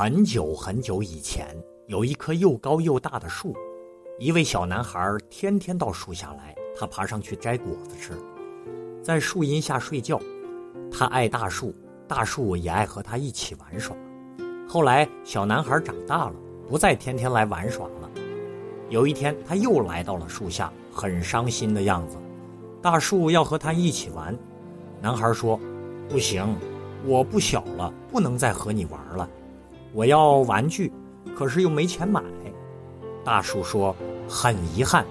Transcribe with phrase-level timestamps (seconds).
[0.00, 1.48] 很久很久以前，
[1.88, 3.52] 有一棵又高又大的树，
[4.20, 8.12] 一位小男孩天天到树下来，他爬上去摘果子吃，
[9.02, 10.20] 在树荫下睡觉。
[10.88, 11.74] 他爱大树，
[12.06, 13.96] 大树也爱和他一起玩耍。
[14.68, 16.34] 后来，小男孩长大了，
[16.68, 18.08] 不再天天来玩耍了。
[18.90, 22.16] 有一天，他又来到了树下，很伤心的样子。
[22.80, 24.32] 大树要和他一起玩，
[25.02, 25.58] 男孩说
[26.08, 26.56] ：“不行，
[27.04, 29.28] 我不小了，不能再和你玩了。
[29.92, 30.92] 我要玩具，
[31.36, 32.22] 可是又没钱买。”
[33.24, 33.94] 大树说
[34.28, 35.04] ：“很遗憾，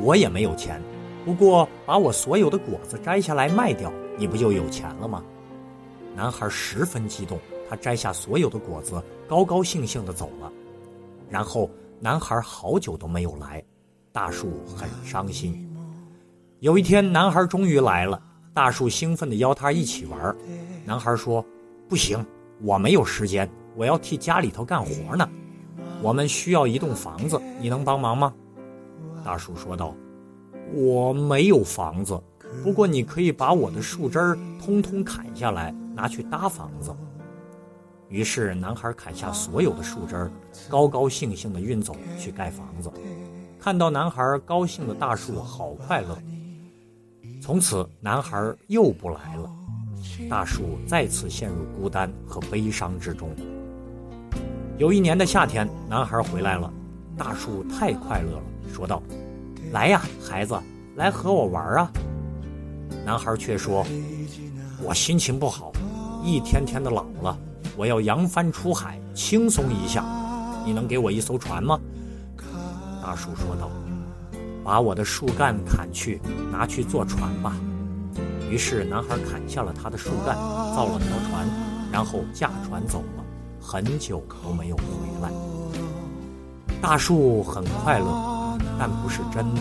[0.00, 0.80] 我也没有钱。
[1.24, 5.22] 不过，把我所有的果子摘下来卖掉，你不就有钱了吗？”
[6.14, 7.38] 男孩十分激动，
[7.68, 10.52] 他摘下所有的果子，高高兴兴地走了。
[11.30, 13.64] 然后，男孩好久都没有来，
[14.12, 15.66] 大树很伤心。
[16.60, 18.20] 有一天，男孩终于来了，
[18.52, 20.36] 大树兴奋地邀他一起玩。
[20.84, 21.42] 男孩说
[21.88, 22.22] ：“不行，
[22.60, 25.28] 我没有时间，我要替家里头干活呢。
[26.02, 28.32] 我们需要一栋房子，你能帮忙吗？”
[29.24, 29.94] 大树说道
[30.74, 32.20] ：“我没有房子，
[32.64, 36.94] 不过你可以把我的树枝儿通通砍下来，拿去搭房子。”
[38.10, 40.30] 于是，男孩砍下所有的树枝，
[40.68, 42.92] 高高兴兴地运走去盖房子。
[43.58, 46.18] 看到男孩高兴的大树好快乐。
[47.40, 49.50] 从此，男孩又不来了，
[50.28, 53.30] 大树再次陷入孤单和悲伤之中。
[54.82, 56.68] 有一年的夏天，男孩回来了，
[57.16, 58.42] 大树太快乐了，
[58.74, 59.00] 说道
[59.70, 60.58] ：“来呀，孩子，
[60.96, 61.88] 来和我玩啊！”
[63.06, 63.86] 男孩却说
[64.82, 65.70] ：“我心情不好，
[66.24, 67.38] 一天天的老了，
[67.76, 70.04] 我要扬帆出海，轻松一下。
[70.66, 71.78] 你能给我一艘船吗？”
[73.00, 73.70] 大树说道。
[74.64, 76.20] 把我的树干砍去，
[76.50, 77.54] 拿去做船吧。
[78.50, 80.34] 于是男孩砍下了他的树干，
[80.74, 81.46] 造了条船，
[81.92, 83.21] 然后驾船走了，
[83.62, 84.82] 很久都没有回
[85.22, 85.30] 来。
[86.80, 89.60] 大树很快乐，但不是真的。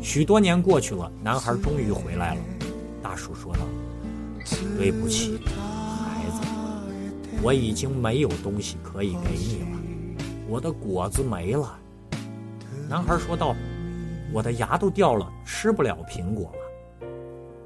[0.00, 2.40] 许多年过去了，男孩终于回来了。
[3.02, 3.60] 大树说道
[4.78, 6.46] ：“对不起，孩子，
[7.42, 9.78] 我已经没有东西可以给你了，
[10.48, 11.76] 我的果子没了。”
[12.88, 13.54] 男孩说道。
[14.32, 17.08] 我的牙都掉了，吃不了苹果了。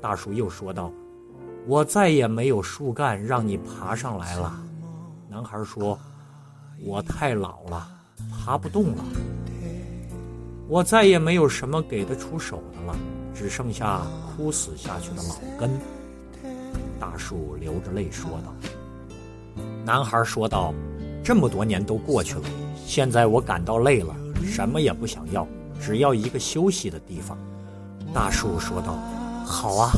[0.00, 0.90] 大树又说道
[1.68, 4.58] ：“我再也没有树干让你爬上来了。”
[5.28, 5.98] 男孩说
[6.84, 7.88] ：“我太老了，
[8.30, 9.04] 爬不动了。
[10.68, 12.96] 我再也没有什么给得出手的了，
[13.34, 14.02] 只剩下
[14.36, 15.70] 枯死下去的老根。”
[16.98, 19.62] 大树流着泪说道。
[19.84, 20.72] 男孩说道
[21.22, 22.44] ：“这么多年都过去了，
[22.86, 25.46] 现在我感到累了，什么也不想要。”
[25.78, 27.36] 只要一个休息的地方，
[28.14, 28.96] 大树说道
[29.44, 29.92] ：“好啊，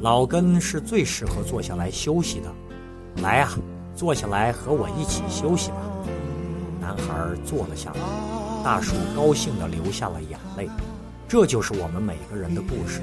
[0.00, 2.52] 老根是最适合坐下来休息的。
[3.22, 3.50] 来啊，
[3.96, 5.78] 坐下来和我一起休息吧。”
[6.78, 7.14] 男孩
[7.44, 8.00] 坐了下来，
[8.62, 10.68] 大树高兴地流下了眼泪。
[11.26, 13.00] 这就是我们每个人的故事，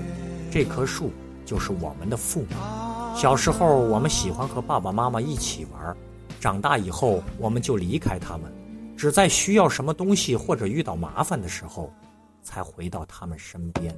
[0.50, 1.12] 这棵树
[1.46, 3.18] 就是我们的父母。
[3.18, 5.94] 小时候，我们喜欢和爸爸妈妈一起玩，
[6.40, 8.50] 长大以后，我们就离开他们。
[8.96, 11.92] 只在需要什么东西或者遇到麻烦的时候，
[12.42, 13.94] 才回到他们身边。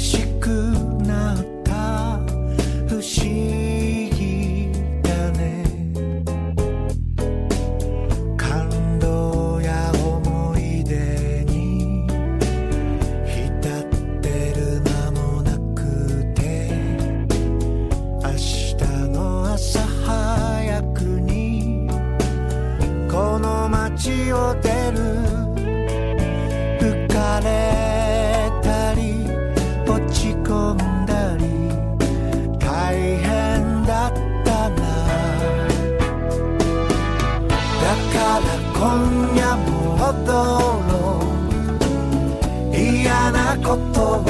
[0.00, 0.29] she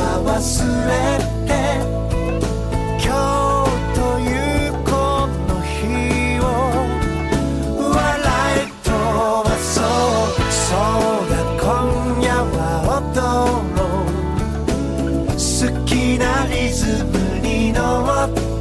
[0.01, 0.41] は忘
[0.89, 0.93] れ
[1.47, 1.53] て
[2.99, 3.09] 今
[3.65, 4.25] 日とい
[4.69, 4.91] うこ
[5.49, 6.43] の日を
[7.93, 7.95] 笑
[8.57, 11.63] いとはそうそうだ今
[12.23, 12.59] 夜は
[13.01, 13.21] 踊
[13.77, 13.81] ろ
[15.27, 15.39] う好
[15.85, 17.81] きなリズムに乗
[18.25, 18.60] って